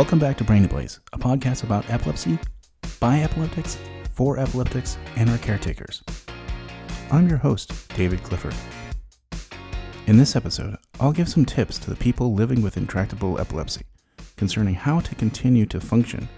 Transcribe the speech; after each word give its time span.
Welcome 0.00 0.18
back 0.18 0.38
to 0.38 0.44
Brain 0.44 0.64
Ablaze, 0.64 0.98
a 1.12 1.18
podcast 1.18 1.62
about 1.62 1.90
epilepsy, 1.90 2.38
by 3.00 3.20
epileptics, 3.20 3.76
for 4.14 4.38
epileptics, 4.38 4.96
and 5.16 5.28
our 5.28 5.36
caretakers. 5.36 6.02
I'm 7.12 7.28
your 7.28 7.36
host, 7.36 7.74
David 7.94 8.22
Clifford. 8.22 8.54
In 10.06 10.16
this 10.16 10.34
episode, 10.34 10.78
I'll 10.98 11.12
give 11.12 11.28
some 11.28 11.44
tips 11.44 11.78
to 11.80 11.90
the 11.90 11.96
people 11.96 12.32
living 12.32 12.62
with 12.62 12.78
intractable 12.78 13.38
epilepsy 13.38 13.82
concerning 14.38 14.72
how 14.72 15.00
to 15.00 15.14
continue 15.16 15.66
to 15.66 15.82
function 15.82 16.30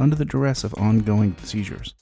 under 0.00 0.16
the 0.16 0.24
duress 0.24 0.64
of 0.64 0.74
ongoing 0.74 1.36
seizures. 1.40 1.94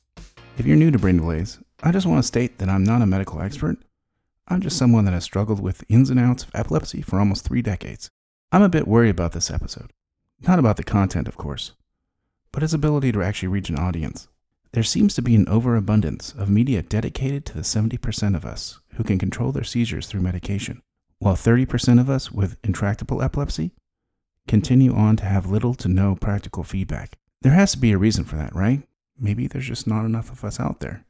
If 0.57 0.65
you're 0.65 0.79
new 0.79 0.91
to 0.91 0.99
Brain 0.99 1.19
Ablaze, 1.19 1.59
I 1.83 1.93
just 1.93 2.07
want 2.07 2.21
to 2.21 2.27
state 2.27 2.57
that 2.57 2.71
I'm 2.71 2.85
not 2.85 3.03
a 3.03 3.07
medical 3.07 3.43
expert. 3.43 3.77
I'm 4.49 4.63
just 4.63 4.79
someone 4.79 5.05
that 5.05 5.13
has 5.13 5.25
struggled 5.25 5.61
with 5.61 5.85
ins 5.91 6.09
and 6.09 6.19
outs 6.19 6.45
of 6.45 6.55
epilepsy 6.55 7.03
for 7.03 7.19
almost 7.19 7.45
three 7.45 7.61
decades. 7.61 8.09
I'm 8.51 8.63
a 8.63 8.71
bit 8.71 8.89
worried 8.89 9.11
about 9.11 9.33
this 9.33 9.51
episode. 9.51 9.93
Not 10.47 10.59
about 10.59 10.77
the 10.77 10.85
content, 10.85 11.29
of 11.29 11.37
course, 11.37 11.73
but 12.51 12.63
its 12.63 12.73
ability 12.73 13.13
to 13.13 13.23
actually 13.23 13.49
reach 13.49 13.69
an 13.69 13.79
audience. 13.79 14.29
There 14.73 14.83
seems 14.83 15.15
to 15.15 15.23
be 15.23 15.35
an 15.35 15.49
overabundance 15.49 16.33
of 16.33 16.49
media 16.51 16.83
dedicated 16.83 17.45
to 17.47 17.55
the 17.55 17.61
70% 17.61 18.35
of 18.35 18.45
us 18.45 18.81
who 18.95 19.05
can 19.05 19.19
control 19.19 19.53
their 19.53 19.65
seizures 19.65 20.07
through 20.07 20.23
medication, 20.23 20.83
while 21.19 21.37
30% 21.37 22.01
of 22.01 22.11
us 22.11 22.33
with 22.33 22.59
intractable 22.65 23.23
epilepsy 23.23 23.73
continue 24.49 24.95
on 24.95 25.17
to 25.17 25.25
have 25.25 25.51
little 25.51 25.75
to 25.75 25.89
no 25.89 26.17
practical 26.17 26.65
feedback. 26.65 27.19
There 27.43 27.53
has 27.53 27.73
to 27.73 27.79
be 27.79 27.93
a 27.93 27.99
reason 27.99 28.25
for 28.25 28.37
that, 28.37 28.55
right? 28.55 28.83
Maybe 29.19 29.47
there's 29.47 29.69
just 29.69 29.87
not 29.87 30.05
enough 30.05 30.33
of 30.33 30.45
us 30.45 30.59
out 30.59 30.81
there. 30.81 31.05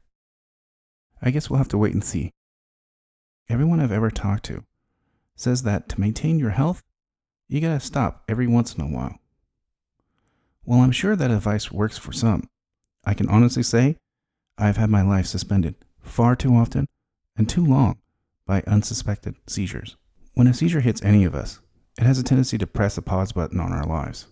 I 1.21 1.31
guess 1.31 1.49
we'll 1.49 1.57
have 1.57 1.69
to 1.69 1.77
wait 1.77 1.93
and 1.93 2.03
see. 2.03 2.31
Everyone 3.49 3.79
I've 3.79 3.91
ever 3.91 4.11
talked 4.11 4.45
to 4.45 4.63
says 5.35 5.63
that 5.63 5.89
to 5.89 5.99
maintain 5.99 6.37
your 6.37 6.51
health, 6.51 6.83
you 7.47 7.61
gotta 7.61 7.79
stop 7.79 8.23
every 8.27 8.45
once 8.45 8.75
in 8.75 8.81
a 8.81 8.87
while. 8.87 9.17
While 10.65 10.81
I'm 10.81 10.91
sure 10.91 11.15
that 11.15 11.31
advice 11.31 11.71
works 11.71 11.97
for 11.97 12.13
some, 12.13 12.47
I 13.03 13.13
can 13.13 13.27
honestly 13.27 13.63
say 13.63 13.97
I've 14.57 14.77
had 14.77 14.89
my 14.89 15.01
life 15.01 15.25
suspended 15.25 15.75
far 16.01 16.35
too 16.35 16.55
often 16.55 16.87
and 17.35 17.49
too 17.49 17.65
long 17.65 17.97
by 18.45 18.63
unsuspected 18.65 19.35
seizures. 19.45 19.97
When 20.35 20.47
a 20.47 20.53
seizure 20.53 20.79
hits 20.79 21.01
any 21.03 21.25
of 21.25 21.35
us, 21.35 21.59
it 21.99 22.05
has 22.05 22.17
a 22.17 22.23
tendency 22.23 22.57
to 22.57 22.67
press 22.67 22.95
the 22.95 23.01
pause 23.01 23.33
button 23.33 23.59
on 23.59 23.73
our 23.73 23.85
lives. 23.85 24.27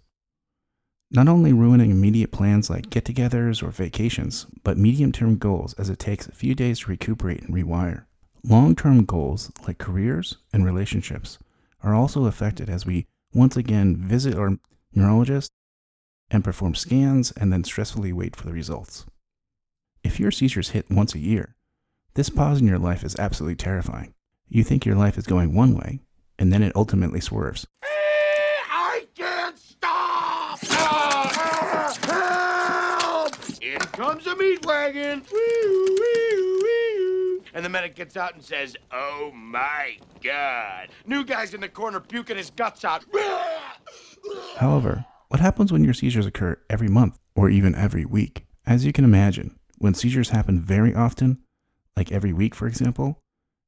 Not 1.11 1.27
only 1.27 1.51
ruining 1.51 1.91
immediate 1.91 2.31
plans 2.31 2.69
like 2.69 2.89
get 2.89 3.03
togethers 3.03 3.61
or 3.61 3.69
vacations, 3.69 4.47
but 4.63 4.77
medium 4.77 5.11
term 5.11 5.37
goals 5.37 5.73
as 5.73 5.89
it 5.89 5.99
takes 5.99 6.27
a 6.27 6.31
few 6.31 6.55
days 6.55 6.79
to 6.79 6.91
recuperate 6.91 7.43
and 7.43 7.53
rewire. 7.53 8.05
Long 8.43 8.75
term 8.75 9.03
goals 9.03 9.51
like 9.67 9.77
careers 9.77 10.37
and 10.53 10.63
relationships 10.63 11.37
are 11.83 11.93
also 11.93 12.25
affected 12.25 12.69
as 12.69 12.85
we 12.85 13.07
once 13.33 13.57
again 13.57 13.97
visit 13.97 14.35
our 14.35 14.57
neurologist 14.93 15.51
and 16.31 16.43
perform 16.43 16.73
scans 16.73 17.31
and 17.33 17.51
then 17.51 17.63
stressfully 17.63 18.13
wait 18.13 18.35
for 18.35 18.45
the 18.45 18.53
results. 18.53 19.05
If 20.03 20.19
your 20.19 20.31
seizures 20.31 20.69
hit 20.69 20.89
once 20.89 21.13
a 21.13 21.19
year, 21.19 21.55
this 22.15 22.29
pause 22.29 22.59
in 22.59 22.67
your 22.67 22.79
life 22.79 23.03
is 23.03 23.15
absolutely 23.19 23.55
terrifying. 23.55 24.13
You 24.49 24.63
think 24.63 24.85
your 24.85 24.95
life 24.95 25.17
is 25.17 25.27
going 25.27 25.53
one 25.53 25.75
way, 25.75 25.99
and 26.39 26.51
then 26.51 26.63
it 26.63 26.75
ultimately 26.75 27.21
swerves. 27.21 27.67
I 27.83 29.05
can't 29.15 29.57
stop! 29.57 30.59
Help! 32.01 33.35
In 33.61 33.79
comes 33.79 34.25
a 34.27 34.35
meat 34.35 34.65
wagon. 34.65 35.23
And 37.53 37.65
the 37.65 37.69
medic 37.69 37.95
gets 37.95 38.17
out 38.17 38.33
and 38.33 38.43
says, 38.43 38.75
Oh 38.91 39.31
my 39.33 39.97
god. 40.23 40.89
New 41.05 41.23
guy's 41.23 41.53
in 41.53 41.61
the 41.61 41.69
corner 41.69 41.99
puking 41.99 42.37
his 42.37 42.49
guts 42.49 42.85
out. 42.85 43.05
However, 44.57 45.05
what 45.31 45.39
happens 45.39 45.71
when 45.71 45.85
your 45.85 45.93
seizures 45.93 46.25
occur 46.25 46.59
every 46.69 46.89
month 46.89 47.17
or 47.35 47.49
even 47.49 47.73
every 47.73 48.03
week? 48.03 48.43
As 48.65 48.85
you 48.85 48.91
can 48.91 49.05
imagine, 49.05 49.57
when 49.77 49.93
seizures 49.93 50.31
happen 50.31 50.59
very 50.59 50.93
often, 50.93 51.37
like 51.95 52.11
every 52.11 52.33
week 52.33 52.53
for 52.53 52.67
example, 52.67 53.17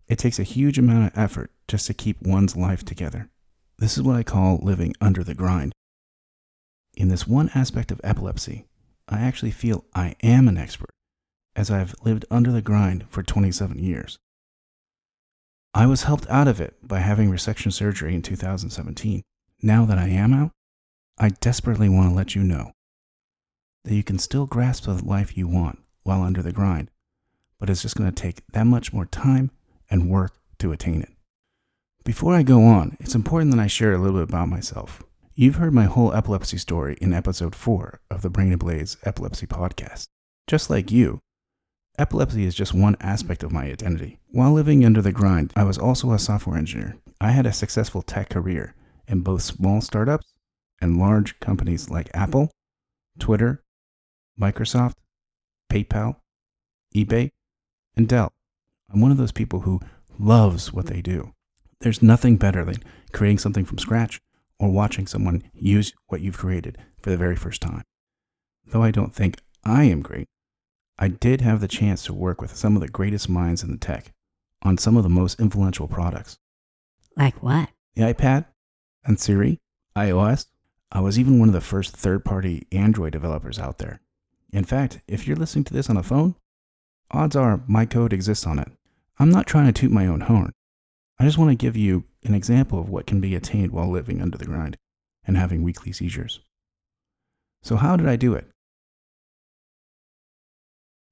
it 0.10 0.18
takes 0.18 0.40
a 0.40 0.44
huge 0.44 0.78
amount 0.78 1.08
of 1.08 1.18
effort 1.18 1.52
just 1.70 1.88
to 1.88 1.94
keep 1.94 2.22
one's 2.22 2.58
life 2.58 2.84
together. 2.84 3.30
This 3.78 3.98
is 3.98 4.04
what 4.04 4.18
I 4.18 4.24
call 4.24 4.60
living 4.62 4.94
under 5.00 5.24
the 5.24 5.34
grind. 5.34 5.72
In 6.96 7.08
this 7.08 7.26
one 7.26 7.50
aspect 7.56 7.92
of 7.92 8.02
epilepsy, 8.04 8.66
I 9.08 9.22
actually 9.22 9.52
feel 9.52 9.86
I 9.96 10.18
am 10.22 10.50
an 10.50 10.58
expert, 10.58 10.90
as 11.56 11.72
I've 11.72 11.96
lived 12.04 12.26
under 12.30 12.52
the 12.52 12.62
grind 12.62 13.06
for 13.08 13.24
27 13.24 13.80
years. 13.80 14.18
I 15.74 15.86
was 15.86 16.04
helped 16.04 16.30
out 16.30 16.50
of 16.50 16.60
it 16.60 16.86
by 16.86 17.00
having 17.00 17.32
resection 17.32 17.72
surgery 17.72 18.14
in 18.14 18.22
2017. 18.22 19.22
Now 19.62 19.86
that 19.86 19.98
I 19.98 20.10
am 20.10 20.34
out, 20.34 20.52
I 21.20 21.30
desperately 21.30 21.90
want 21.90 22.10
to 22.10 22.16
let 22.16 22.34
you 22.34 22.44
know 22.44 22.72
that 23.84 23.94
you 23.94 24.04
can 24.04 24.18
still 24.18 24.48
grasp 24.48 24.86
the 24.86 24.94
life 24.94 25.38
you 25.38 25.48
want 25.48 25.80
while 26.04 26.24
under 26.24 26.42
the 26.42 26.52
grind, 26.52 26.90
but 27.60 27.70
it's 27.70 27.84
just 27.84 27.96
going 27.96 28.12
to 28.12 28.22
take 28.22 28.42
that 28.54 28.66
much 28.66 28.92
more 28.92 29.06
time 29.06 29.52
and 29.92 30.10
work 30.10 30.34
to 30.58 30.72
attain 30.72 31.02
it. 31.02 31.12
Before 32.04 32.34
I 32.34 32.42
go 32.42 32.64
on, 32.64 32.98
it's 33.00 33.14
important 33.14 33.52
that 33.52 33.62
I 33.62 33.68
share 33.68 33.94
a 33.94 34.00
little 34.00 34.20
bit 34.20 34.30
about 34.30 34.50
myself. 34.50 35.04
You've 35.36 35.56
heard 35.56 35.74
my 35.74 35.86
whole 35.86 36.14
epilepsy 36.14 36.58
story 36.58 36.98
in 37.00 37.14
episode 37.14 37.56
4 37.56 38.00
of 38.10 38.24
the 38.24 38.30
Brain 38.30 38.52
Ablaze 38.52 38.98
Epilepsy 39.04 39.46
Podcast. 39.46 40.08
Just 40.48 40.70
like 40.72 40.92
you, 40.92 41.20
epilepsy 41.98 42.44
is 42.44 42.56
just 42.56 42.74
one 42.74 42.98
aspect 43.00 43.44
of 43.44 43.52
my 43.52 43.66
identity. 43.66 44.20
While 44.32 44.54
living 44.54 44.84
under 44.84 45.02
the 45.02 45.12
grind, 45.12 45.54
I 45.56 45.64
was 45.64 45.78
also 45.78 46.12
a 46.12 46.20
software 46.20 46.58
engineer. 46.58 46.98
I 47.22 47.32
had 47.32 47.46
a 47.46 47.54
successful 47.54 48.02
tech 48.02 48.30
career 48.30 48.74
in 49.08 49.22
both 49.22 49.44
small 49.44 49.80
startups 49.80 50.33
and 50.84 51.00
large 51.00 51.40
companies 51.40 51.90
like 51.90 52.10
Apple, 52.14 52.52
Twitter, 53.18 53.64
Microsoft, 54.40 54.96
PayPal, 55.72 56.18
eBay, 56.94 57.32
and 57.96 58.06
Dell. 58.06 58.34
I'm 58.92 59.00
one 59.00 59.12
of 59.12 59.18
those 59.18 59.32
people 59.32 59.62
who 59.62 59.80
loves 60.20 60.74
what 60.74 60.88
they 60.88 61.02
do. 61.02 61.32
There's 61.80 62.04
nothing 62.04 62.36
better 62.36 62.66
than 62.66 62.84
creating 63.14 63.38
something 63.38 63.64
from 63.64 63.78
scratch 63.78 64.20
or 64.60 64.70
watching 64.72 65.08
someone 65.08 65.44
use 65.54 65.94
what 66.08 66.20
you've 66.20 66.38
created 66.38 66.78
for 67.02 67.12
the 67.12 67.18
very 67.18 67.38
first 67.38 67.62
time. 67.62 67.84
Though 68.66 68.84
I 68.84 68.92
don't 68.92 69.16
think 69.16 69.40
I 69.64 69.86
am 69.86 70.02
great, 70.02 70.28
I 71.00 71.08
did 71.08 71.40
have 71.40 71.62
the 71.62 71.68
chance 71.70 72.04
to 72.06 72.14
work 72.14 72.42
with 72.42 72.58
some 72.58 72.76
of 72.76 72.82
the 72.82 72.90
greatest 72.90 73.30
minds 73.30 73.64
in 73.64 73.72
the 73.72 73.78
tech 73.78 74.12
on 74.62 74.78
some 74.78 74.98
of 74.98 75.04
the 75.04 75.10
most 75.10 75.40
influential 75.40 75.88
products. 75.88 76.38
Like 77.16 77.42
what? 77.42 77.70
The 77.96 78.02
iPad 78.02 78.48
and 79.06 79.18
Siri, 79.18 79.62
iOS. 79.96 80.48
I 80.94 81.00
was 81.00 81.18
even 81.18 81.40
one 81.40 81.50
of 81.50 81.54
the 81.54 81.62
first 81.62 81.98
third 81.98 82.24
party 82.24 82.68
Android 82.72 83.14
developers 83.14 83.58
out 83.58 83.80
there. 83.80 84.00
In 84.52 84.64
fact, 84.64 85.00
if 85.08 85.28
you're 85.28 85.36
listening 85.36 85.64
to 85.66 85.74
this 85.74 85.90
on 85.90 85.98
a 85.98 86.04
phone, 86.04 86.36
odds 87.10 87.36
are 87.36 87.64
my 87.68 87.88
code 87.88 88.14
exists 88.14 88.46
on 88.46 88.60
it. 88.60 88.72
I'm 89.18 89.32
not 89.32 89.48
trying 89.48 89.66
to 89.66 89.72
toot 89.72 89.92
my 89.92 90.06
own 90.06 90.22
horn. 90.22 90.52
I 91.20 91.26
just 91.26 91.40
want 91.40 91.50
to 91.50 91.56
give 91.56 91.76
you 91.76 92.04
an 92.24 92.36
example 92.36 92.80
of 92.80 92.90
what 92.90 93.08
can 93.08 93.20
be 93.20 93.34
attained 93.34 93.72
while 93.72 93.90
living 93.90 94.22
under 94.22 94.38
the 94.38 94.46
grind 94.46 94.78
and 95.26 95.36
having 95.36 95.64
weekly 95.64 95.92
seizures. 95.92 96.42
So, 97.64 97.76
how 97.78 97.98
did 97.98 98.08
I 98.08 98.16
do 98.16 98.36
it? 98.36 98.48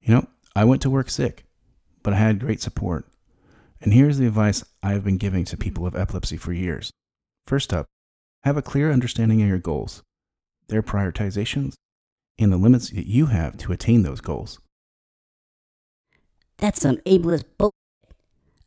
You 0.00 0.14
know, 0.14 0.26
I 0.54 0.64
went 0.64 0.82
to 0.82 0.90
work 0.90 1.10
sick, 1.10 1.44
but 2.04 2.12
I 2.12 2.18
had 2.18 2.38
great 2.38 2.60
support. 2.60 3.06
And 3.80 3.92
here's 3.92 4.18
the 4.18 4.28
advice 4.28 4.64
I 4.80 4.92
have 4.92 5.02
been 5.02 5.18
giving 5.18 5.44
to 5.46 5.56
people 5.56 5.82
with 5.82 5.96
epilepsy 5.96 6.36
for 6.36 6.52
years. 6.52 6.92
First 7.46 7.72
up, 7.72 7.86
have 8.44 8.56
a 8.56 8.62
clear 8.62 8.90
understanding 8.90 9.40
of 9.42 9.48
your 9.48 9.58
goals, 9.58 10.02
their 10.68 10.82
prioritizations, 10.82 11.74
and 12.38 12.52
the 12.52 12.56
limits 12.56 12.90
that 12.90 13.06
you 13.06 13.26
have 13.26 13.56
to 13.58 13.72
attain 13.72 14.02
those 14.02 14.20
goals. 14.20 14.58
That's 16.58 16.80
some 16.80 16.96
ableist 16.98 17.44
bull. 17.58 17.72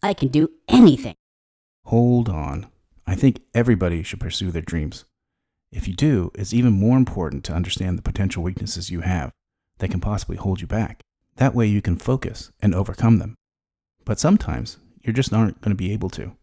I 0.01 0.13
can 0.13 0.27
do 0.29 0.49
anything. 0.67 1.15
Hold 1.85 2.29
on. 2.29 2.67
I 3.07 3.15
think 3.15 3.41
everybody 3.53 4.03
should 4.03 4.19
pursue 4.19 4.51
their 4.51 4.61
dreams. 4.61 5.05
If 5.71 5.87
you 5.87 5.93
do, 5.93 6.31
it's 6.35 6.53
even 6.53 6.73
more 6.73 6.97
important 6.97 7.43
to 7.45 7.53
understand 7.53 7.97
the 7.97 8.03
potential 8.03 8.43
weaknesses 8.43 8.89
you 8.89 9.01
have 9.01 9.31
that 9.79 9.91
can 9.91 9.99
possibly 9.99 10.37
hold 10.37 10.61
you 10.61 10.67
back. 10.67 11.01
That 11.35 11.53
way 11.53 11.67
you 11.67 11.81
can 11.81 11.97
focus 11.97 12.51
and 12.61 12.73
overcome 12.73 13.19
them. 13.19 13.35
But 14.05 14.19
sometimes 14.19 14.77
you 15.01 15.11
just 15.11 15.33
aren't 15.33 15.59
going 15.61 15.71
to 15.71 15.75
be 15.75 15.91
able 15.91 16.09
to. 16.11 16.35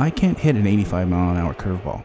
I 0.00 0.08
can't 0.08 0.38
hit 0.38 0.56
an 0.56 0.66
85 0.66 1.08
mile 1.10 1.30
an 1.32 1.36
hour 1.36 1.52
curveball. 1.52 2.02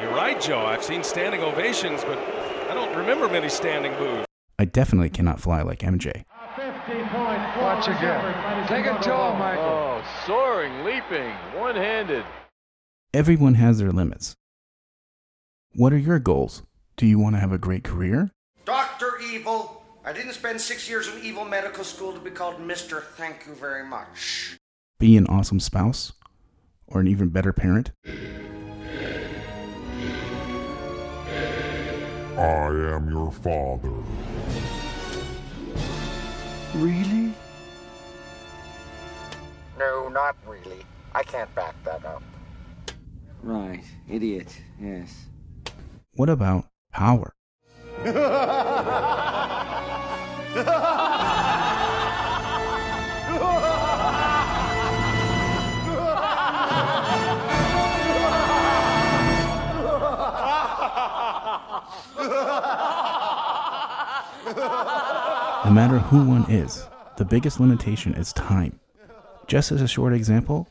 You're 0.00 0.14
right, 0.14 0.40
Joe. 0.40 0.64
I've 0.64 0.82
seen 0.82 1.04
standing 1.04 1.42
ovations, 1.42 2.02
but 2.02 2.16
I 2.16 2.72
don't 2.72 2.96
remember 2.96 3.28
many 3.28 3.50
standing 3.50 3.92
boos. 3.98 4.24
I 4.58 4.64
definitely 4.64 5.10
cannot 5.10 5.38
fly 5.38 5.60
like 5.60 5.80
MJ. 5.80 6.24
Watch 7.60 7.88
again. 7.88 8.68
Take 8.68 8.86
it 8.86 9.02
to 9.02 9.12
oh, 9.12 9.36
Michael. 9.36 9.64
Oh, 9.64 10.04
soaring, 10.26 10.82
leaping, 10.82 11.30
one 11.60 11.76
handed. 11.76 12.24
Everyone 13.12 13.56
has 13.56 13.80
their 13.80 13.92
limits. 13.92 14.34
What 15.74 15.92
are 15.92 15.98
your 15.98 16.18
goals? 16.18 16.62
Do 16.96 17.04
you 17.04 17.18
want 17.18 17.36
to 17.36 17.40
have 17.40 17.52
a 17.52 17.58
great 17.58 17.84
career? 17.84 18.30
Dr. 18.64 19.20
Evil. 19.30 19.84
I 20.06 20.14
didn't 20.14 20.32
spend 20.32 20.58
six 20.58 20.88
years 20.88 21.08
in 21.08 21.22
evil 21.22 21.44
medical 21.44 21.84
school 21.84 22.14
to 22.14 22.20
be 22.20 22.30
called 22.30 22.56
Mr. 22.60 23.02
Thank 23.02 23.46
you 23.46 23.52
very 23.52 23.84
much. 23.84 24.56
Be 24.98 25.18
an 25.18 25.26
awesome 25.26 25.60
spouse? 25.60 26.14
Or 26.86 27.00
an 27.00 27.08
even 27.08 27.30
better 27.30 27.52
parent? 27.52 27.90
I 32.36 32.66
am 32.66 33.10
your 33.10 33.32
father. 33.32 33.90
Really? 36.74 37.32
No, 39.78 40.08
not 40.08 40.36
really. 40.46 40.84
I 41.14 41.22
can't 41.22 41.52
back 41.54 41.74
that 41.84 42.04
up. 42.04 42.22
Right. 43.42 43.84
Idiot. 44.08 44.60
Yes. 44.80 45.26
What 46.14 46.28
about 46.28 46.66
power? 46.92 47.34
No 65.64 65.70
matter 65.70 65.98
who 65.98 66.28
one 66.28 66.50
is, 66.50 66.86
the 67.16 67.24
biggest 67.24 67.58
limitation 67.58 68.12
is 68.12 68.34
time. 68.34 68.80
Just 69.46 69.72
as 69.72 69.80
a 69.80 69.88
short 69.88 70.12
example, 70.12 70.68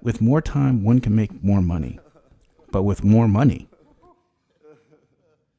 with 0.00 0.22
more 0.22 0.40
time, 0.40 0.82
one 0.82 1.00
can 1.00 1.14
make 1.14 1.44
more 1.44 1.60
money. 1.60 2.00
But 2.70 2.84
with 2.84 3.04
more 3.04 3.28
money, 3.28 3.68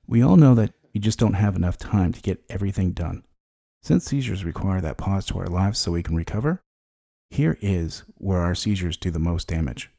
we 0.07 0.23
all 0.23 0.35
know 0.35 0.55
that 0.55 0.73
we 0.95 0.99
just 0.99 1.19
don't 1.19 1.33
have 1.33 1.55
enough 1.55 1.77
time 1.77 2.11
to 2.11 2.21
get 2.21 2.43
everything 2.49 2.91
done. 2.91 3.23
Since 3.83 4.05
seizures 4.05 4.43
require 4.43 4.81
that 4.81 4.97
pause 4.97 5.27
to 5.27 5.37
our 5.37 5.47
lives 5.47 5.77
so 5.77 5.91
we 5.91 6.01
can 6.01 6.15
recover, 6.15 6.63
here 7.29 7.55
is 7.61 8.03
where 8.17 8.39
our 8.39 8.55
seizures 8.55 8.97
do 8.97 9.11
the 9.11 9.19
most 9.19 9.47
damage. 9.47 9.91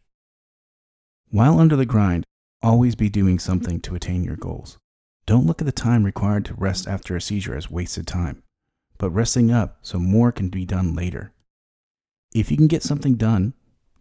While 1.31 1.61
under 1.61 1.77
the 1.77 1.87
grind, 1.87 2.27
always 2.63 2.97
be 2.97 3.09
doing 3.09 3.39
something 3.39 3.79
to 3.83 3.95
attain 3.95 4.25
your 4.25 4.35
goals. 4.35 4.80
Don't 5.31 5.47
look 5.47 5.63
at 5.63 5.65
the 5.65 5.71
time 5.71 6.03
required 6.03 6.45
to 6.47 6.55
rest 6.55 6.89
after 6.89 7.15
a 7.15 7.21
seizure 7.21 7.55
as 7.55 7.71
wasted 7.71 8.05
time, 8.05 8.43
but 8.99 9.11
resting 9.11 9.53
up 9.53 9.79
so 9.81 10.01
more 10.01 10.33
can 10.33 10.49
be 10.49 10.65
done 10.65 10.93
later. 10.93 11.33
If 12.35 12.51
you 12.51 12.57
can 12.57 12.67
get 12.67 12.83
something 12.83 13.15
done, 13.15 13.55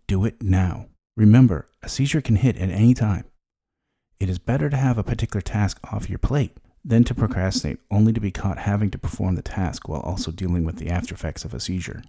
do 0.07 0.25
it 0.25 0.41
now. 0.41 0.87
Remember, 1.15 1.67
a 1.83 1.87
seizure 1.87 2.21
can 2.21 2.37
hit 2.37 2.57
at 2.57 2.71
any 2.71 2.95
time. 2.95 3.25
It 4.19 4.27
is 4.27 4.39
better 4.39 4.71
to 4.71 4.77
have 4.77 4.97
a 4.97 5.03
particular 5.03 5.41
task 5.41 5.77
off 5.93 6.09
your 6.09 6.17
plate 6.17 6.57
than 6.83 7.03
to 7.03 7.13
procrastinate 7.13 7.77
only 7.91 8.11
to 8.11 8.19
be 8.19 8.31
caught 8.31 8.57
having 8.57 8.89
to 8.89 8.97
perform 8.97 9.35
the 9.35 9.43
task 9.43 9.87
while 9.87 10.01
also 10.01 10.31
dealing 10.31 10.63
with 10.63 10.77
the 10.77 10.89
after 10.89 11.13
effects 11.13 11.45
of 11.45 11.53
a 11.53 11.59
seizure. 11.59 12.01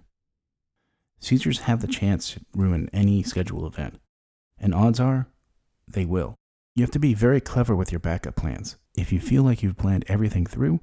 Seizures 1.19 1.59
have 1.59 1.81
the 1.81 1.87
chance 1.87 2.31
to 2.31 2.41
ruin 2.55 2.89
any 2.91 3.21
scheduled 3.21 3.71
event, 3.71 4.01
and 4.59 4.73
odds 4.73 4.99
are 4.99 5.27
they 5.87 6.05
will. 6.05 6.39
You 6.75 6.83
have 6.83 6.91
to 6.91 6.99
be 6.99 7.13
very 7.13 7.41
clever 7.41 7.75
with 7.75 7.91
your 7.91 7.99
backup 7.99 8.35
plans. 8.35 8.77
If 8.95 9.11
you 9.11 9.19
feel 9.19 9.43
like 9.43 9.61
you've 9.61 9.77
planned 9.77 10.05
everything 10.07 10.45
through, 10.45 10.79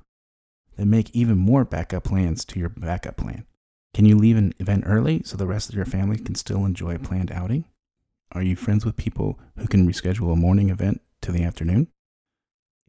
then 0.76 0.90
make 0.90 1.10
even 1.14 1.38
more 1.38 1.64
backup 1.64 2.04
plans 2.04 2.44
to 2.46 2.60
your 2.60 2.68
backup 2.68 3.16
plan. 3.16 3.46
Can 3.94 4.04
you 4.04 4.16
leave 4.16 4.36
an 4.36 4.52
event 4.58 4.84
early 4.86 5.22
so 5.24 5.36
the 5.36 5.46
rest 5.46 5.70
of 5.70 5.74
your 5.74 5.86
family 5.86 6.18
can 6.18 6.34
still 6.34 6.64
enjoy 6.64 6.94
a 6.94 6.98
planned 6.98 7.32
outing? 7.32 7.64
Are 8.32 8.42
you 8.42 8.54
friends 8.54 8.84
with 8.84 8.96
people 8.96 9.40
who 9.56 9.66
can 9.66 9.90
reschedule 9.90 10.32
a 10.32 10.36
morning 10.36 10.68
event 10.68 11.00
to 11.22 11.32
the 11.32 11.42
afternoon? 11.42 11.88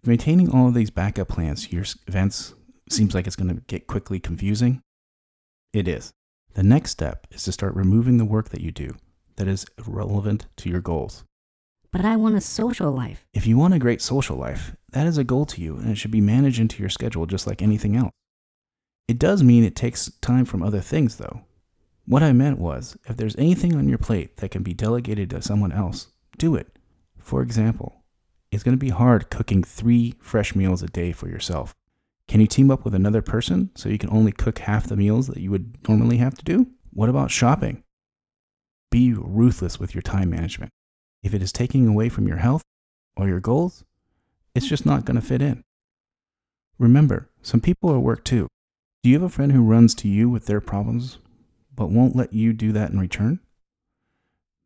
Maintaining 0.03 0.51
all 0.51 0.67
of 0.67 0.73
these 0.73 0.89
backup 0.89 1.29
plans 1.29 1.71
your 1.71 1.85
events 2.07 2.53
seems 2.89 3.15
like 3.15 3.27
it's 3.27 3.35
going 3.35 3.55
to 3.55 3.61
get 3.67 3.87
quickly 3.87 4.19
confusing, 4.19 4.81
it 5.71 5.87
is. 5.87 6.11
The 6.53 6.63
next 6.63 6.91
step 6.91 7.27
is 7.31 7.43
to 7.43 7.51
start 7.51 7.75
removing 7.75 8.17
the 8.17 8.25
work 8.25 8.49
that 8.49 8.61
you 8.61 8.71
do 8.71 8.95
that 9.37 9.47
is 9.47 9.65
irrelevant 9.77 10.47
to 10.57 10.69
your 10.69 10.81
goals. 10.81 11.23
But 11.91 12.05
I 12.05 12.17
want 12.17 12.35
a 12.35 12.41
social 12.41 12.91
life. 12.91 13.25
If 13.33 13.47
you 13.47 13.57
want 13.57 13.73
a 13.73 13.79
great 13.79 14.01
social 14.01 14.37
life, 14.37 14.75
that 14.91 15.07
is 15.07 15.17
a 15.17 15.23
goal 15.23 15.45
to 15.47 15.61
you 15.61 15.77
and 15.77 15.89
it 15.89 15.97
should 15.97 16.11
be 16.11 16.21
managed 16.21 16.59
into 16.59 16.81
your 16.81 16.89
schedule 16.89 17.25
just 17.25 17.47
like 17.47 17.61
anything 17.61 17.95
else. 17.95 18.11
It 19.07 19.17
does 19.17 19.43
mean 19.43 19.63
it 19.63 19.75
takes 19.75 20.11
time 20.21 20.45
from 20.45 20.61
other 20.61 20.81
things, 20.81 21.15
though. 21.15 21.41
What 22.05 22.21
I 22.21 22.31
meant 22.31 22.59
was, 22.59 22.95
if 23.05 23.17
there's 23.17 23.35
anything 23.37 23.75
on 23.75 23.89
your 23.89 23.97
plate 23.97 24.37
that 24.37 24.51
can 24.51 24.61
be 24.61 24.73
delegated 24.73 25.31
to 25.31 25.41
someone 25.41 25.71
else, 25.71 26.09
do 26.37 26.55
it. 26.55 26.77
For 27.17 27.41
example, 27.41 28.03
it's 28.51 28.63
going 28.63 28.77
to 28.77 28.85
be 28.85 28.89
hard 28.89 29.31
cooking 29.31 29.63
three 29.63 30.13
fresh 30.19 30.55
meals 30.55 30.83
a 30.83 30.87
day 30.87 31.11
for 31.11 31.27
yourself. 31.27 31.73
Can 32.27 32.39
you 32.39 32.45
team 32.45 32.69
up 32.69 32.85
with 32.85 32.93
another 32.93 33.23
person 33.23 33.71
so 33.75 33.89
you 33.89 33.97
can 33.97 34.11
only 34.11 34.31
cook 34.31 34.59
half 34.59 34.87
the 34.87 34.95
meals 34.95 35.25
that 35.25 35.39
you 35.39 35.49
would 35.49 35.77
normally 35.87 36.17
have 36.17 36.35
to 36.35 36.43
do? 36.45 36.67
What 36.91 37.09
about 37.09 37.31
shopping? 37.31 37.83
Be 38.91 39.13
ruthless 39.13 39.79
with 39.79 39.95
your 39.95 40.03
time 40.03 40.29
management. 40.29 40.71
If 41.21 41.33
it 41.33 41.41
is 41.41 41.51
taking 41.51 41.87
away 41.87 42.09
from 42.09 42.27
your 42.27 42.37
health 42.37 42.63
or 43.15 43.27
your 43.27 43.39
goals, 43.39 43.83
it's 44.55 44.67
just 44.67 44.85
not 44.85 45.05
going 45.05 45.19
to 45.19 45.25
fit 45.25 45.41
in. 45.41 45.63
Remember, 46.77 47.29
some 47.41 47.59
people 47.59 47.91
are 47.91 47.99
work 47.99 48.23
too. 48.23 48.47
Do 49.03 49.09
you 49.09 49.15
have 49.15 49.23
a 49.23 49.29
friend 49.29 49.51
who 49.51 49.63
runs 49.63 49.93
to 49.95 50.07
you 50.07 50.29
with 50.29 50.45
their 50.45 50.61
problems 50.61 51.17
but 51.75 51.89
won't 51.89 52.15
let 52.15 52.33
you 52.33 52.51
do 52.51 52.71
that 52.73 52.91
in 52.91 52.99
return? 52.99 53.39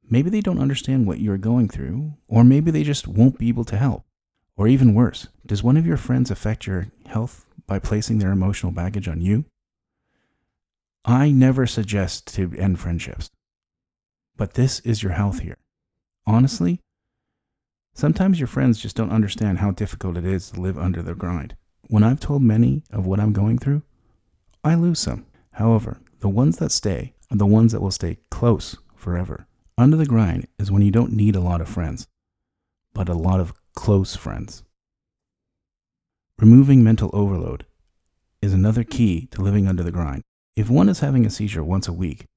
Maybe 0.10 0.30
they 0.30 0.42
don't 0.42 0.60
understand 0.60 1.06
what 1.06 1.20
you're 1.20 1.38
going 1.38 1.70
through, 1.70 2.14
or 2.28 2.44
maybe 2.44 2.72
they 2.72 2.84
just 2.84 3.08
won't 3.08 3.38
be 3.38 3.50
able 3.50 3.66
to 3.66 3.78
help. 3.78 4.04
Or 4.56 4.68
even 4.68 4.94
worse, 4.94 5.28
does 5.46 5.64
one 5.64 5.78
of 5.78 5.86
your 5.86 5.98
friends 5.98 6.30
affect 6.30 6.68
your 6.68 6.88
health 7.06 7.46
by 7.66 7.80
placing 7.80 8.20
their 8.20 8.32
emotional 8.32 8.72
baggage 8.72 9.08
on 9.08 9.22
you? 9.22 9.46
I 11.06 11.32
never 11.32 11.66
suggest 11.66 12.28
to 12.36 12.54
end 12.58 12.80
friendships, 12.80 13.30
but 14.38 14.54
this 14.54 14.80
is 14.82 15.04
your 15.04 15.14
health 15.14 15.40
here. 15.40 15.58
Honestly, 16.26 16.80
sometimes 17.94 18.40
your 18.40 18.48
friends 18.48 18.80
just 18.80 18.96
don't 18.96 19.12
understand 19.12 19.60
how 19.60 19.72
difficult 19.72 20.18
it 20.18 20.26
is 20.26 20.52
to 20.52 20.62
live 20.62 20.78
under 20.78 21.02
the 21.02 21.16
grind. 21.16 21.56
When 21.90 22.04
I've 22.04 22.20
told 22.20 22.42
many 22.42 22.84
of 22.92 23.06
what 23.06 23.20
I'm 23.20 23.34
going 23.34 23.58
through, 23.58 23.84
I 24.64 24.76
lose 24.76 25.00
some. 25.00 25.26
However, 25.54 26.00
the 26.20 26.30
ones 26.30 26.58
that 26.58 26.72
stay 26.72 27.14
are 27.30 27.38
the 27.38 27.46
ones 27.46 27.74
that 27.74 27.82
will 27.82 27.92
stay 27.92 28.20
close 28.32 28.78
forever. 28.96 29.48
Under 29.78 29.98
the 29.98 30.06
grind 30.06 30.48
is 30.58 30.72
when 30.72 30.82
you 30.82 30.92
don't 30.92 31.12
need 31.12 31.36
a 31.36 31.42
lot 31.42 31.60
of 31.60 31.68
friends, 31.68 32.08
but 32.94 33.10
a 33.10 33.14
lot 33.14 33.40
of 33.42 33.54
close 33.76 34.16
friends. 34.16 34.64
Removing 36.40 36.84
mental 36.84 37.10
overload 37.12 37.66
is 38.42 38.54
another 38.54 38.84
key 38.84 39.28
to 39.32 39.42
living 39.42 39.68
under 39.68 39.84
the 39.84 39.92
grind. 39.92 40.24
If 40.56 40.70
one 40.70 40.90
is 40.90 41.00
having 41.00 41.26
a 41.26 41.30
seizure 41.30 41.64
once 41.64 41.88
a 41.88 41.94
week, 41.94 42.28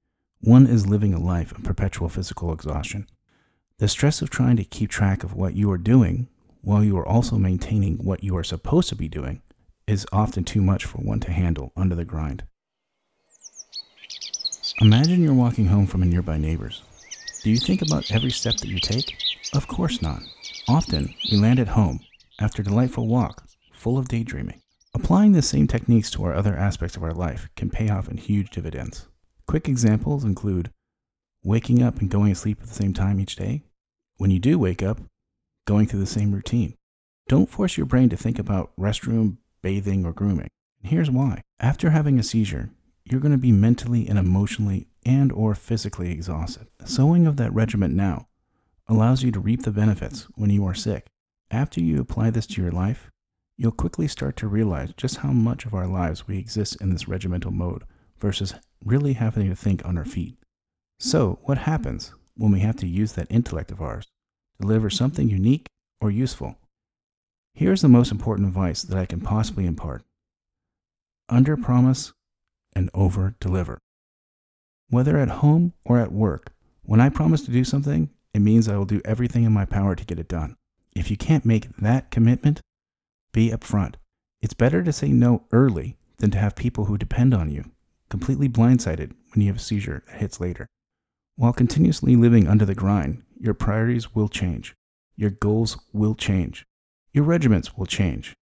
one 0.40 0.66
is 0.66 0.86
living 0.86 1.14
a 1.14 1.20
life 1.20 1.52
of 1.52 1.62
perpetual 1.62 2.08
physical 2.08 2.52
exhaustion. 2.52 3.06
The 3.78 3.88
stress 3.88 4.23
of 4.23 4.31
trying 4.31 4.56
to 4.56 4.64
keep 4.64 4.88
track 4.88 5.23
of 5.23 5.34
what 5.34 5.55
you 5.55 5.70
are 5.70 5.77
doing 5.77 6.29
while 6.62 6.82
you 6.82 6.96
are 6.96 7.06
also 7.06 7.36
maintaining 7.36 7.98
what 7.98 8.24
you 8.24 8.34
are 8.39 8.43
supposed 8.43 8.89
to 8.89 8.96
be 8.96 9.06
doing 9.06 9.43
is 9.86 10.06
often 10.10 10.44
too 10.44 10.62
much 10.62 10.86
for 10.86 10.96
one 10.96 11.20
to 11.20 11.31
handle 11.31 11.72
under 11.77 11.94
the 11.94 12.06
grind. 12.06 12.44
Imagine 14.81 15.22
you're 15.22 15.34
walking 15.34 15.67
home 15.67 15.86
from 15.86 16.03
a 16.03 16.06
nearby 16.06 16.39
neighbor's. 16.39 16.84
Do 17.43 17.50
you 17.50 17.58
think 17.58 17.82
about 17.82 18.10
every 18.10 18.31
step 18.31 18.56
that 18.56 18.69
you 18.69 18.81
take? 18.81 19.15
Of 19.55 19.69
course 19.69 20.00
not. 20.00 20.22
Often, 20.67 21.15
we 21.31 21.36
land 21.36 21.60
at 21.60 21.69
home 21.69 22.00
after 22.41 22.62
a 22.62 22.65
delightful 22.65 23.06
walk, 23.06 23.44
full 23.74 23.98
of 23.98 24.08
daydreaming. 24.08 24.62
Applying 24.94 25.32
the 25.32 25.43
same 25.43 25.67
techniques 25.67 26.10
to 26.12 26.24
our 26.24 26.32
other 26.32 26.56
aspects 26.56 26.96
of 26.96 27.03
our 27.03 27.12
life 27.12 27.50
can 27.56 27.69
pay 27.69 27.91
off 27.91 28.08
in 28.08 28.17
huge 28.17 28.48
dividends. 28.48 29.06
Quick 29.46 29.69
examples 29.69 30.24
include 30.24 30.70
waking 31.44 31.82
up 31.82 32.00
and 32.00 32.10
going 32.10 32.32
to 32.32 32.34
sleep 32.34 32.58
at 32.60 32.67
the 32.67 32.74
same 32.74 32.93
time 32.93 33.20
each 33.20 33.36
day. 33.36 33.62
When 34.19 34.31
you 34.31 34.39
do 34.39 34.58
wake 34.58 34.82
up, 34.82 35.01
going 35.67 35.87
through 35.87 36.01
the 36.01 36.06
same 36.06 36.32
routine. 36.32 36.75
Don't 37.29 37.51
force 37.51 37.77
your 37.77 37.87
brain 37.87 38.08
to 38.08 38.17
think 38.17 38.39
about 38.39 38.73
restroom, 38.79 39.37
bathing, 39.61 40.06
or 40.06 40.13
grooming. 40.13 40.49
Here's 40.82 41.11
why. 41.11 41.43
After 41.61 41.91
having 41.91 42.19
a 42.19 42.23
seizure, 42.23 42.70
you're 43.05 43.20
going 43.20 43.32
to 43.32 43.39
be 43.39 43.53
mentally 43.53 44.08
and 44.08 44.19
emotionally 44.19 44.87
and 45.05 45.31
or 45.32 45.55
physically 45.55 46.11
exhausted. 46.13 46.67
Sowing 46.85 47.27
of 47.27 47.37
that 47.37 47.53
regiment 47.53 47.94
now 47.94 48.29
allows 48.89 49.23
you 49.23 49.31
to 49.32 49.41
reap 49.41 49.63
the 49.63 49.70
benefits 49.70 50.29
when 50.35 50.51
you 50.51 50.65
are 50.65 50.75
sick. 50.75 51.08
After 51.51 51.81
you 51.81 52.01
apply 52.01 52.31
this 52.31 52.46
to 52.49 52.63
your 52.63 52.70
life, 52.70 53.11
you'll 53.58 53.73
quickly 53.73 54.08
start 54.08 54.37
to 54.37 54.49
realize 54.49 54.94
just 54.96 55.19
how 55.19 55.31
much 55.31 55.67
of 55.67 55.75
our 55.75 55.87
lives 55.87 56.27
we 56.27 56.39
exist 56.39 56.81
in 56.81 56.91
this 56.91 57.06
regimental 57.06 57.51
mode 57.51 57.85
versus 58.19 58.55
really 58.85 59.15
having 59.15 59.49
to 59.51 59.56
think 59.56 59.85
on 59.85 59.99
our 59.99 60.05
feet. 60.05 60.37
So, 60.99 61.39
what 61.43 61.58
happens 61.58 62.15
when 62.36 62.52
we 62.52 62.60
have 62.60 62.76
to 62.76 62.86
use 62.86 63.12
that 63.12 63.31
intellect 63.31 63.70
of 63.70 63.81
ours 63.81 64.05
to 64.05 64.62
deliver 64.62 64.90
something 64.90 65.26
mm-hmm. 65.26 65.36
unique 65.36 65.66
or 66.00 66.10
useful? 66.10 66.56
Here's 67.55 67.82
the 67.82 67.88
most 67.88 68.12
important 68.12 68.48
advice 68.48 68.82
that 68.82 68.98
I 68.98 69.06
can 69.06 69.20
possibly 69.20 69.66
impart 69.66 70.02
under 71.28 71.55
mm-hmm. 71.55 71.64
promise 71.64 72.12
and 72.74 72.90
over 72.94 73.34
deliver. 73.40 73.78
Whether 74.88 75.19
at 75.19 75.28
home 75.28 75.72
or 75.84 75.98
at 75.98 76.12
work, 76.12 76.52
when 76.82 77.00
I 77.00 77.08
promise 77.08 77.43
to 77.43 77.50
do 77.50 77.64
something, 77.64 78.10
it 78.32 78.40
means 78.40 78.69
I 78.69 78.76
will 78.76 78.84
do 78.84 79.00
everything 79.05 79.44
in 79.44 79.52
my 79.52 79.64
power 79.64 79.96
to 79.96 80.05
get 80.05 80.19
it 80.19 80.28
done. 80.28 80.56
If 80.94 81.10
you 81.10 81.16
can't 81.16 81.44
make 81.44 81.74
that 81.78 82.10
commitment, 82.10 82.60
be 83.32 83.50
upfront. 83.50 83.94
It's 84.40 84.55
better 84.55 84.82
to 84.82 84.93
say 84.93 85.08
no 85.08 85.44
early 85.50 85.96
than 86.19 86.31
to 86.31 86.38
have 86.38 86.55
people 86.55 86.84
who 86.84 86.96
depend 86.98 87.34
on 87.34 87.50
you 87.50 87.70
completely 88.08 88.48
blindsided 88.48 89.12
when 89.32 89.43
you 89.43 89.48
have 89.48 89.56
a 89.56 89.60
seizure 89.60 90.05
that 90.06 90.20
hits 90.20 90.40
later. 90.40 90.66
While 91.38 91.52
continuously 91.52 92.16
living 92.16 92.48
under 92.48 92.64
the 92.64 92.74
grind, 92.74 93.22
your 93.38 93.52
priorities 93.52 94.14
will 94.14 94.28
change. 94.28 94.74
Your 95.16 95.28
goals 95.28 95.76
will 95.93 96.14
change. 96.14 96.64
your 97.12 97.24
regiments 97.24 97.76
will 97.76 97.84
change. 97.86 98.34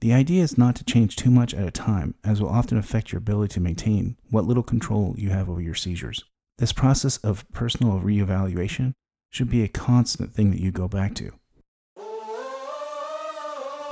The 0.00 0.12
idea 0.12 0.42
is 0.42 0.58
not 0.58 0.76
to 0.76 0.84
change 0.84 1.16
too 1.16 1.30
much 1.30 1.54
at 1.54 1.66
a 1.66 1.70
time, 1.70 2.14
as 2.24 2.40
will 2.42 2.48
often 2.50 2.76
affect 2.76 3.10
your 3.10 3.18
ability 3.18 3.54
to 3.54 3.60
maintain 3.60 4.16
what 4.30 4.44
little 4.44 4.62
control 4.62 5.14
you 5.16 5.30
have 5.30 5.48
over 5.48 5.60
your 5.62 5.74
seizures. 5.74 6.24
This 6.58 6.72
process 6.72 7.16
of 7.18 7.50
personal 7.52 8.00
reevaluation 8.00 8.92
should 9.30 9.48
be 9.48 9.62
a 9.62 9.68
constant 9.68 10.34
thing 10.34 10.50
that 10.50 10.60
you 10.60 10.70
go 10.72 10.88
back 10.88 11.14
to. 11.16 11.32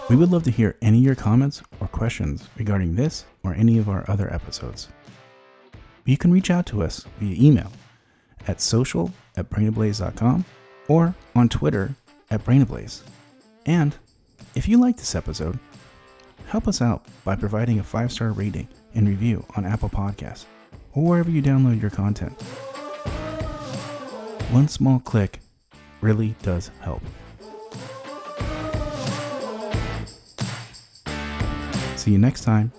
We 0.09 0.17
would 0.17 0.31
love 0.31 0.43
to 0.45 0.51
hear 0.51 0.77
any 0.83 0.99
of 0.99 1.05
your 1.05 1.15
comments 1.15 1.63
or 1.81 1.89
questions 1.89 2.49
regarding 2.57 2.95
this 2.97 3.25
or 3.43 3.55
any 3.55 3.79
of 3.79 3.89
our 3.89 4.05
other 4.09 4.33
episodes. 4.33 4.89
You 6.05 6.19
can 6.19 6.31
reach 6.33 6.51
out 6.51 6.67
to 6.67 6.83
us 6.83 7.07
via 7.19 7.37
email 7.41 7.73
at 8.47 8.61
social 8.61 9.13
at 9.37 9.51
brainablaze.com 9.51 10.45
or 10.89 11.15
on 11.35 11.49
Twitter 11.49 11.95
at 12.31 12.45
brainablaze. 12.45 13.03
And 13.67 13.97
if 14.55 14.69
you 14.69 14.79
like 14.79 14.97
this 14.97 15.15
episode, 15.15 15.59
help 16.47 16.67
us 16.67 16.83
out 16.83 17.05
by 17.25 17.37
providing 17.37 17.79
a 17.79 17.83
five 17.83 18.13
star 18.13 18.33
rating 18.33 18.69
and 18.95 19.09
review 19.09 19.45
on 19.57 19.65
Apple 19.65 19.89
Podcasts 19.89 20.45
or 20.95 21.05
wherever 21.05 21.31
you 21.31 21.43
download 21.43 21.81
your 21.81 21.91
content. 21.91 22.41
One 24.51 24.69
small 24.69 24.99
click 24.99 25.41
really 26.01 26.35
does 26.43 26.71
help. 26.81 27.03
See 31.97 32.13
you 32.13 32.19
next 32.19 32.43
time 32.45 32.73